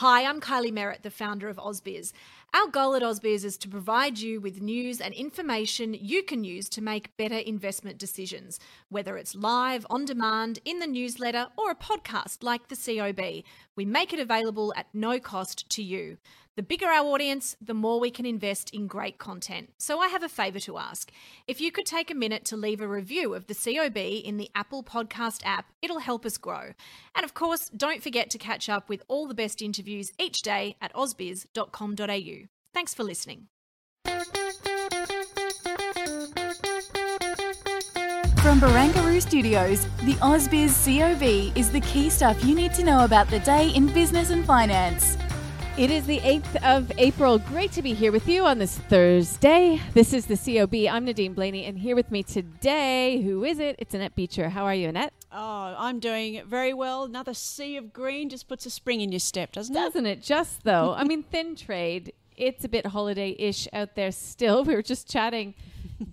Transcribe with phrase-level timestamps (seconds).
[0.00, 2.12] Hi, I'm Kylie Merritt, the founder of AusBiz.
[2.56, 6.70] Our goal at AusBiz is to provide you with news and information you can use
[6.70, 11.74] to make better investment decisions, whether it's live, on demand, in the newsletter, or a
[11.74, 13.44] podcast like the COB.
[13.76, 16.16] We make it available at no cost to you.
[16.56, 19.74] The bigger our audience, the more we can invest in great content.
[19.76, 21.12] So I have a favour to ask.
[21.46, 24.50] If you could take a minute to leave a review of the COB in the
[24.54, 26.72] Apple Podcast app, it'll help us grow.
[27.14, 30.76] And of course, don't forget to catch up with all the best interviews each day
[30.80, 32.45] at ausbiz.com.au.
[32.76, 33.48] Thanks for listening.
[38.42, 43.30] From Barangaroo Studios, the AusBiz COB is the key stuff you need to know about
[43.30, 45.16] the day in business and finance.
[45.78, 47.38] It is the 8th of April.
[47.38, 49.80] Great to be here with you on this Thursday.
[49.94, 50.74] This is the COB.
[50.94, 53.76] I'm Nadine Blayney, and here with me today, who is it?
[53.78, 54.50] It's Annette Beacher.
[54.50, 55.14] How are you, Annette?
[55.32, 57.04] Oh, I'm doing very well.
[57.04, 59.78] Another sea of green just puts a spring in your step, doesn't it?
[59.78, 60.22] Doesn't it?
[60.22, 60.92] Just though.
[60.94, 62.12] I mean, thin trade.
[62.36, 64.64] It's a bit holiday ish out there still.
[64.66, 65.54] We were just chatting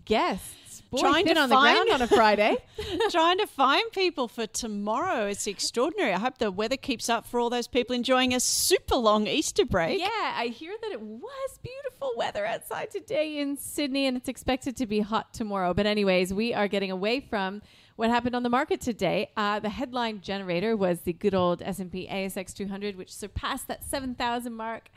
[0.05, 0.81] guests.
[0.89, 2.55] Boy, Trying to on the find- ground on a Friday.
[3.09, 5.25] Trying to find people for tomorrow.
[5.27, 6.13] It's extraordinary.
[6.13, 9.65] I hope the weather keeps up for all those people enjoying a super long Easter
[9.65, 9.99] break.
[9.99, 14.77] Yeah, I hear that it was beautiful weather outside today in Sydney and it's expected
[14.77, 15.73] to be hot tomorrow.
[15.73, 17.63] But, anyways, we are getting away from
[17.95, 19.31] what happened on the market today.
[19.35, 24.53] Uh, the headline generator was the good old S&P ASX 200, which surpassed that 7,000
[24.53, 24.89] mark,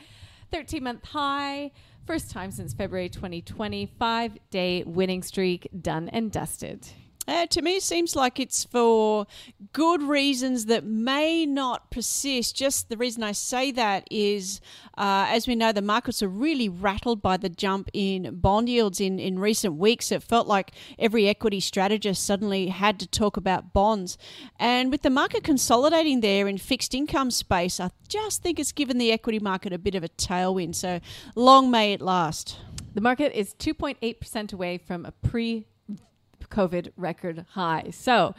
[0.52, 1.72] 13-month high.
[2.06, 6.86] First time since February 2020, five day winning streak done and dusted.
[7.28, 9.26] Uh, to me, it seems like it's for
[9.72, 12.54] good reasons that may not persist.
[12.54, 14.60] Just the reason I say that is,
[14.96, 19.00] uh, as we know, the markets are really rattled by the jump in bond yields
[19.00, 20.12] in, in recent weeks.
[20.12, 24.16] It felt like every equity strategist suddenly had to talk about bonds.
[24.60, 28.98] And with the market consolidating there in fixed income space, I just think it's given
[28.98, 30.76] the equity market a bit of a tailwind.
[30.76, 31.00] So
[31.34, 32.58] long may it last.
[32.94, 35.66] The market is 2.8% away from a pre
[36.56, 37.90] COVID record high.
[37.92, 38.34] So,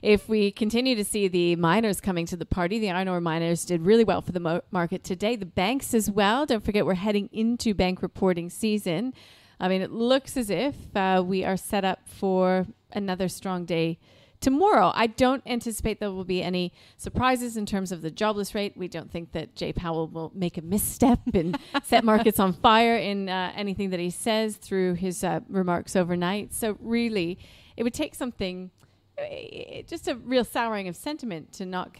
[0.00, 3.64] if we continue to see the miners coming to the party, the iron ore miners
[3.64, 5.34] did really well for the mo- market today.
[5.34, 6.46] The banks as well.
[6.46, 9.14] Don't forget, we're heading into bank reporting season.
[9.58, 13.98] I mean, it looks as if uh, we are set up for another strong day
[14.40, 14.92] tomorrow.
[14.94, 18.76] I don't anticipate there will be any surprises in terms of the jobless rate.
[18.76, 22.96] We don't think that Jay Powell will make a misstep and set markets on fire
[22.96, 26.52] in uh, anything that he says through his uh, remarks overnight.
[26.52, 27.38] So, really,
[27.76, 28.70] it would take something,
[29.18, 31.98] eh, just a real souring of sentiment to knock.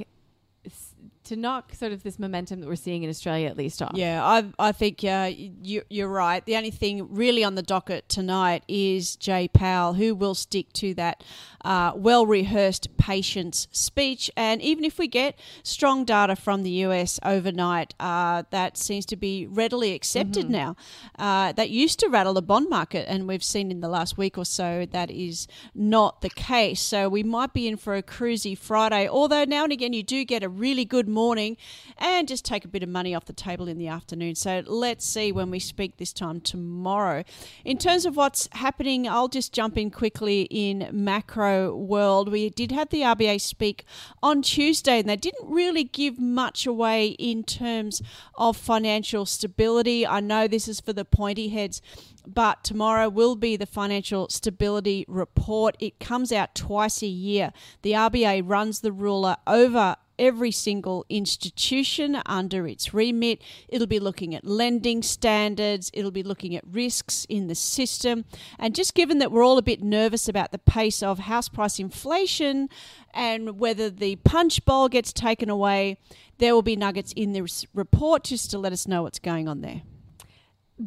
[1.26, 3.92] To knock sort of this momentum that we're seeing in Australia at least off.
[3.94, 6.44] Yeah, I I think uh, you, you're right.
[6.44, 10.94] The only thing really on the docket tonight is Jay Powell, who will stick to
[10.94, 11.24] that
[11.64, 14.30] uh, well rehearsed patience speech.
[14.36, 19.16] And even if we get strong data from the US overnight, uh, that seems to
[19.16, 20.76] be readily accepted now.
[21.18, 24.38] Uh, that used to rattle the bond market, and we've seen in the last week
[24.38, 26.80] or so that is not the case.
[26.80, 30.24] So we might be in for a cruisy Friday, although now and again you do
[30.24, 31.56] get a really good morning
[31.96, 34.34] and just take a bit of money off the table in the afternoon.
[34.34, 37.24] So let's see when we speak this time tomorrow.
[37.64, 42.30] In terms of what's happening, I'll just jump in quickly in macro world.
[42.30, 43.86] We did have the RBA speak
[44.22, 48.02] on Tuesday and they didn't really give much away in terms
[48.34, 50.06] of financial stability.
[50.06, 51.80] I know this is for the pointy heads
[52.26, 55.76] but tomorrow will be the financial stability report.
[55.78, 57.52] It comes out twice a year.
[57.82, 63.40] The RBA runs the ruler over every single institution under its remit.
[63.68, 68.24] It'll be looking at lending standards, it'll be looking at risks in the system.
[68.58, 71.78] And just given that we're all a bit nervous about the pace of house price
[71.78, 72.68] inflation
[73.12, 75.98] and whether the punch bowl gets taken away,
[76.38, 79.60] there will be nuggets in this report just to let us know what's going on
[79.60, 79.82] there.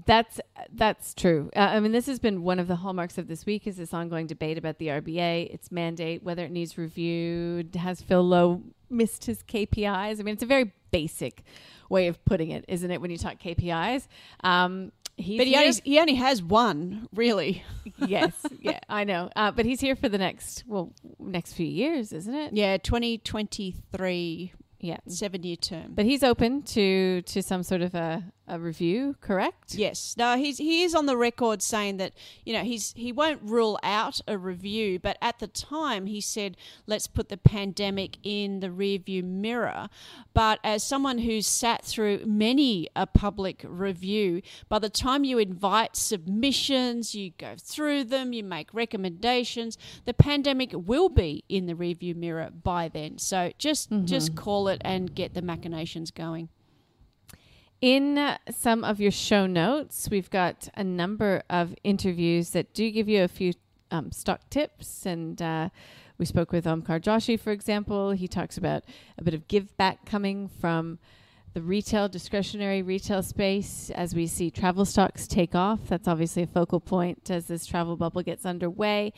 [0.05, 0.39] That's
[0.71, 1.49] that's true.
[1.55, 3.91] Uh, I mean, this has been one of the hallmarks of this week is this
[3.91, 7.75] ongoing debate about the RBA, its mandate, whether it needs reviewed.
[7.75, 10.19] Has Phil Lowe missed his KPIs?
[10.19, 11.43] I mean, it's a very basic
[11.89, 13.01] way of putting it, isn't it?
[13.01, 14.07] When you talk KPIs,
[14.43, 17.61] um, He's but he only, he only has one, really.
[18.07, 18.31] yes,
[18.61, 19.29] yeah, I know.
[19.35, 22.53] Uh, but he's here for the next well, next few years, isn't it?
[22.53, 24.97] Yeah, 2023, Yeah.
[25.07, 25.91] seven year term.
[25.93, 29.75] But he's open to to some sort of a, a review, correct?
[29.75, 30.15] Yes.
[30.17, 32.13] No, he's he is on the record saying that
[32.43, 36.57] you know he's he won't rule out a review, but at the time he said
[36.87, 39.89] let's put the pandemic in the rearview mirror.
[40.33, 45.95] But as someone who's sat through many a public review, by the time you invite
[45.95, 52.15] submissions, you go through them, you make recommendations, the pandemic will be in the rearview
[52.15, 53.17] mirror by then.
[53.17, 54.05] So just mm-hmm.
[54.05, 56.49] just call it and get the machinations going.
[57.81, 63.07] In some of your show notes, we've got a number of interviews that do give
[63.07, 63.53] you a few
[63.89, 65.05] um, stock tips.
[65.05, 65.69] And uh,
[66.17, 68.11] we spoke with Omkar Joshi, for example.
[68.11, 68.83] He talks about
[69.17, 70.99] a bit of give back coming from
[71.53, 75.79] the retail, discretionary retail space as we see travel stocks take off.
[75.87, 79.13] That's obviously a focal point as this travel bubble gets underway.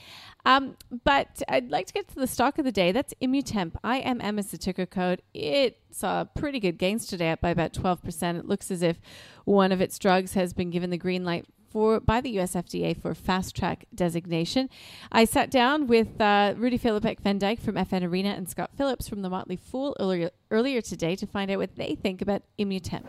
[0.45, 2.91] Um, but I'd like to get to the stock of the day.
[2.91, 3.73] That's Immutep.
[3.83, 5.21] IMM is the ticker code.
[5.33, 8.39] It saw pretty good gains today, up by about 12%.
[8.39, 8.99] It looks as if
[9.45, 12.95] one of its drugs has been given the green light for by the US FDA
[12.95, 14.69] for fast track designation.
[15.11, 19.29] I sat down with uh, Rudi Filapek-Vandyck from FN Arena and Scott Phillips from the
[19.29, 23.03] Motley Fool earlier, earlier today to find out what they think about Immutep.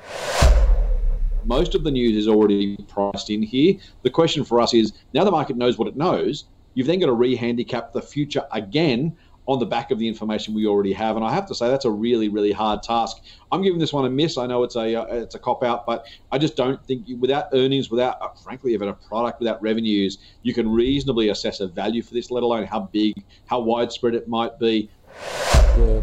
[1.44, 3.75] most of the news is already priced in here.
[4.03, 6.44] The question for us is now the market knows what it knows,
[6.75, 9.17] you've then got to re-handicap the future again
[9.47, 11.17] on the back of the information we already have.
[11.17, 13.19] And I have to say that's a really, really hard task.
[13.50, 14.39] I'm giving this one a miss.
[14.39, 17.49] I know it's a uh, it's a cop out, but I just don't think without
[17.53, 22.03] earnings, without uh, frankly even a product, without revenues, you can reasonably assess a value
[22.03, 22.31] for this.
[22.31, 23.15] Let alone how big,
[23.47, 24.91] how widespread it might be.
[25.77, 26.03] the,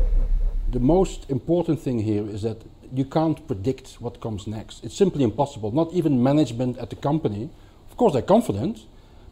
[0.71, 2.63] the most important thing here is that
[2.93, 4.83] you can't predict what comes next.
[4.83, 5.71] It's simply impossible.
[5.71, 7.49] Not even management at the company.
[7.89, 8.85] Of course, they're confident,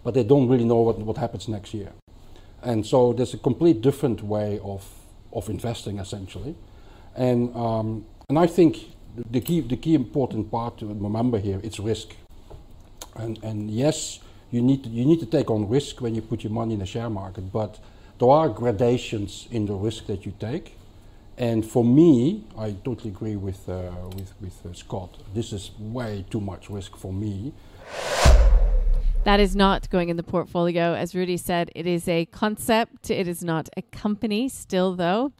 [0.03, 1.91] but they don't really know what, what happens next year.
[2.63, 4.85] And so there's a complete different way of,
[5.31, 6.55] of investing, essentially.
[7.15, 8.77] And, um, and I think
[9.31, 12.15] the key, the key important part to remember here is risk.
[13.15, 14.19] And, and yes,
[14.51, 16.79] you need, to, you need to take on risk when you put your money in
[16.79, 17.79] the share market, but
[18.19, 20.75] there are gradations in the risk that you take.
[21.37, 25.17] And for me, I totally agree with, uh, with, with uh, Scott.
[25.35, 27.53] This is way too much risk for me.
[29.27, 30.93] That is not going in the portfolio.
[30.93, 34.47] As Rudi said, it is a concept, it is not a company.
[34.47, 35.33] Still, though,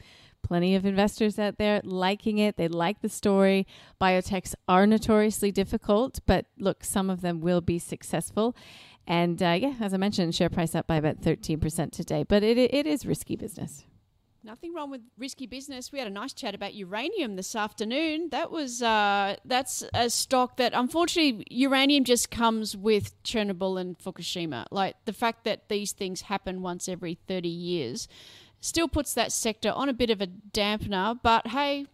[0.43, 2.57] plenty of investors out there liking it.
[2.57, 3.65] They like the story.
[4.01, 8.57] Biotechs are notoriously difficult, but look, some of them will be successful.
[9.07, 12.57] And uh, yeah, as I mentioned, share price up by about 13% today, but it,
[12.57, 13.85] it is risky business.
[14.47, 15.91] Nothing wrong with risky business.
[15.91, 18.29] We had a nice chat about uranium this afternoon.
[18.29, 24.65] That was uh, that's a stock that unfortunately uranium just comes with Chernobyl and Fukushima.
[24.71, 28.07] Like the fact that these things happen once every thirty years
[28.61, 31.19] still puts that sector on a bit of a dampener.
[31.21, 31.85] But hey,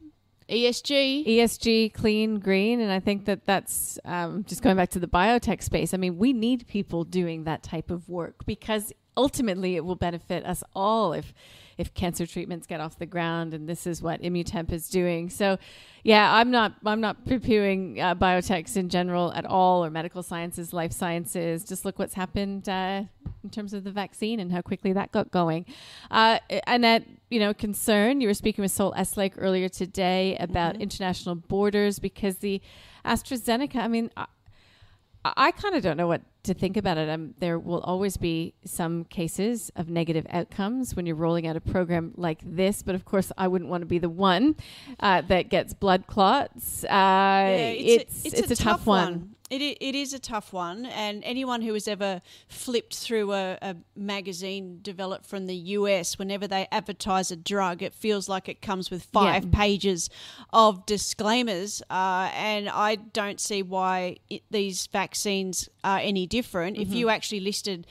[0.48, 1.26] ESG.
[1.26, 5.64] ESG, clean, green, and I think that that's um, just going back to the biotech
[5.64, 5.92] space.
[5.92, 10.46] I mean, we need people doing that type of work because ultimately it will benefit
[10.46, 11.34] us all if
[11.78, 15.30] if cancer treatments get off the ground, and this is what Immutep is doing.
[15.30, 15.58] So,
[16.04, 20.74] yeah, I'm not I'm not poo-pooing uh, biotechs in general at all, or medical sciences,
[20.74, 21.64] life sciences.
[21.64, 23.04] Just look what's happened uh,
[23.44, 25.66] in terms of the vaccine and how quickly that got going.
[26.12, 30.80] Uh, and that you know concern, you were speaking with Saul Eslake earlier today about
[30.80, 32.62] international borders because the
[33.06, 33.78] AstraZeneca.
[33.78, 34.12] I mean.
[34.16, 34.28] I,
[35.26, 37.10] I kind of don't know what to think about it.
[37.10, 41.62] Um, there will always be some cases of negative outcomes when you're rolling out a
[41.62, 44.56] program like this, but of course, I wouldn't want to be the one
[45.00, 46.84] uh, that gets blood clots.
[46.84, 49.36] Uh, it's, it's, a, tough, one.
[49.50, 53.76] It, it is a tough one, and anyone who has ever flipped through a, a
[53.96, 58.90] magazine developed from the US, whenever they advertise a drug, it feels like it comes
[58.90, 59.50] with five Yeah.
[59.52, 60.10] pages
[60.52, 66.78] of disclaimers, uh, and I don't see why it, these vaccines are any different.
[66.78, 67.86] If you actually listed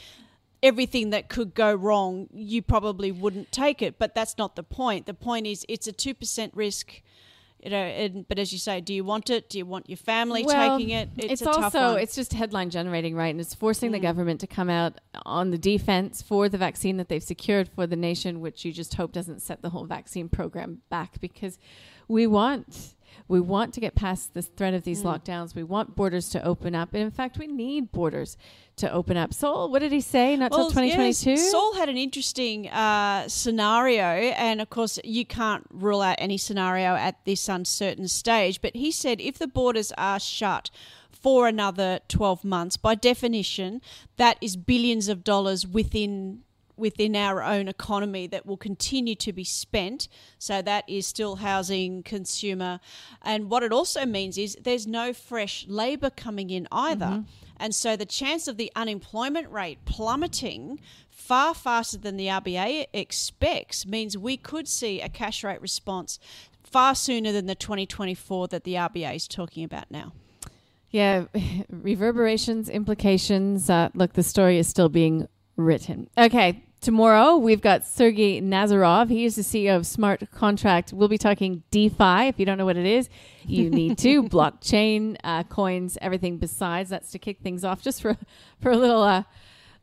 [0.62, 3.98] everything that could go wrong, you probably wouldn't take it.
[4.00, 5.06] But that's not the point.
[5.06, 7.02] The point is it's a two percent risk.
[7.62, 9.48] You know, and, but as you say, do you want it?
[9.48, 11.10] Do you want your family Well, taking it?
[11.16, 11.96] It's, a tough also one.
[11.98, 12.02] Mm.
[12.02, 13.28] it's just headline generating, right?
[13.28, 17.08] And it's forcing the government to come out on the defense for the vaccine that
[17.08, 20.82] they've secured for the nation, which you just hope doesn't set the whole vaccine program
[20.90, 21.56] back because
[22.08, 22.96] we want
[23.28, 25.06] We want to get past this threat of these Mm.
[25.20, 25.54] lockdowns.
[25.54, 26.92] We want borders to open up.
[26.94, 28.36] And in fact, we need borders
[28.76, 29.34] to open up.
[29.34, 30.34] Saul, what did he say?
[30.36, 31.30] Not till Well, 2022?
[31.30, 36.38] yes, Saul had an interesting uh, scenario, and of course, you can't rule out any
[36.38, 38.60] scenario at this uncertain stage.
[38.62, 40.70] But he said if the borders are shut
[41.10, 43.80] for another 12 months, by definition,
[44.16, 46.42] that is billions of dollars within
[46.82, 50.08] within our own economy that will continue to be spent.
[50.38, 52.80] So that is still housing, consumer.
[53.22, 57.24] And what it also means is there's no fresh labour coming in either.
[57.56, 63.86] And so the chance of the unemployment rate plummeting far faster than the RBA expects
[63.86, 66.18] means we could see a cash rate response
[66.64, 70.12] far sooner than the 2024 that the RBA is talking about now.
[70.90, 71.26] Yeah,
[71.70, 73.70] reverberations, implications.
[73.70, 76.08] Uh, look, the story is still being written.
[76.18, 79.08] Okay, tomorrow we've got Sergey Nazarov.
[79.08, 80.92] He is the CEO of Smart Contract.
[80.92, 82.28] We'll be talking DeFi.
[82.28, 83.08] If you don't know what it is,
[83.46, 86.90] you need to blockchain, uh, coins, everything besides.
[86.90, 88.18] That's to kick things off, just for
[88.60, 89.02] for a little.
[89.02, 89.22] Uh,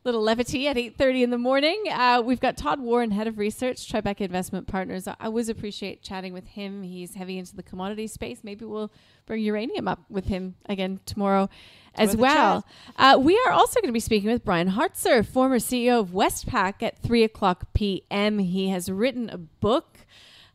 [0.02, 1.84] Little levity at 8.30 in the morning.
[1.90, 5.06] Uh, we've got Todd Warren, Head of Research, Tribeca Investment Partners.
[5.06, 6.82] I always appreciate chatting with him.
[6.82, 8.38] He's heavy into the commodity space.
[8.42, 8.90] Maybe we'll
[9.26, 11.50] bring uranium up with him again tomorrow
[11.94, 12.66] as Worth a well.
[12.96, 16.82] Uh, we are also going to be speaking with Brian Hartzer, former CEO of Westpac,
[16.82, 18.38] at 3 o'clock p.m.
[18.38, 19.98] He has written a book.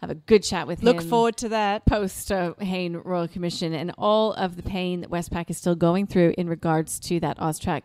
[0.02, 1.86] Have a good chat with Look him forward to that.
[1.86, 6.08] post uh, Hayne Royal Commission and all of the pain that Westpac is still going
[6.08, 7.84] through in regards to that Austrac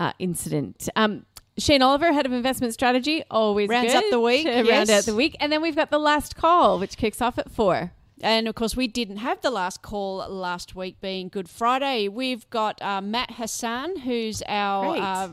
[0.00, 0.88] uh, incident.
[0.96, 1.26] Um,
[1.58, 5.04] Shane Oliver, head of investment strategy, always Rounds good up the week, to round out
[5.04, 7.92] the week, and then we've got the last call, which kicks off at four.
[8.22, 12.08] And of course, we didn't have the last call last week, being Good Friday.
[12.08, 15.28] We've got uh, Matt Hassan, who's our uh,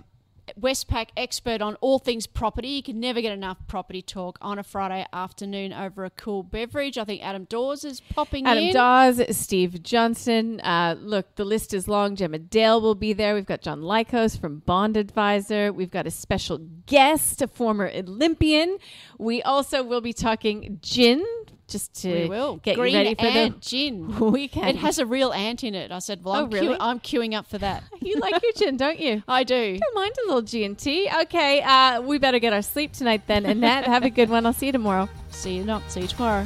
[0.60, 2.70] Westpac expert on all things property.
[2.70, 6.98] You can never get enough property talk on a Friday afternoon over a cool beverage.
[6.98, 8.74] I think Adam Dawes is popping Adam in.
[8.74, 10.60] Dawes, Steve Johnson.
[10.62, 12.16] Uh, look, the list is long.
[12.16, 13.34] Gemma Dale will be there.
[13.36, 15.72] We've got John Lycos from Bond Advisor.
[15.74, 18.78] We've got a special guest, a former Olympian.
[19.18, 21.26] We also will be talking gin,
[21.68, 24.08] just to we will get Green you ready for ant gin.
[24.18, 24.70] the weekend.
[24.70, 25.92] It has a real ant in it.
[25.92, 26.68] I said, "Well, Oh, I'm, really?
[26.68, 29.24] queue- I'm queuing up for that." you like your gin, don't you?
[29.28, 29.78] I do.
[29.78, 31.10] Don't mind a little G and T.
[31.24, 33.46] Okay, uh, we better get our sleep tonight then.
[33.46, 34.46] Annette, have a good one.
[34.46, 35.10] I'll see you tomorrow.
[35.30, 35.90] See you not.
[35.92, 36.46] See you tomorrow.